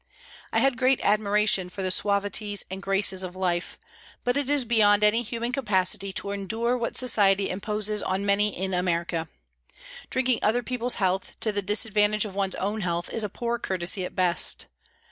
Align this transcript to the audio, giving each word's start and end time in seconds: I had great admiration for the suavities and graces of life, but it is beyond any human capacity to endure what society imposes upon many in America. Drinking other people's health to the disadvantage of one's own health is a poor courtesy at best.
I 0.51 0.57
had 0.61 0.79
great 0.79 0.99
admiration 1.03 1.69
for 1.69 1.83
the 1.83 1.91
suavities 1.91 2.65
and 2.71 2.81
graces 2.81 3.21
of 3.21 3.35
life, 3.35 3.77
but 4.23 4.35
it 4.35 4.49
is 4.49 4.65
beyond 4.65 5.03
any 5.03 5.21
human 5.21 5.51
capacity 5.51 6.11
to 6.13 6.31
endure 6.31 6.75
what 6.75 6.97
society 6.97 7.51
imposes 7.51 8.01
upon 8.01 8.25
many 8.25 8.49
in 8.57 8.73
America. 8.73 9.29
Drinking 10.09 10.39
other 10.41 10.63
people's 10.63 10.95
health 10.95 11.39
to 11.41 11.51
the 11.51 11.61
disadvantage 11.61 12.25
of 12.25 12.33
one's 12.33 12.55
own 12.55 12.81
health 12.81 13.11
is 13.13 13.23
a 13.23 13.29
poor 13.29 13.59
courtesy 13.59 14.03
at 14.03 14.15
best. 14.15 14.65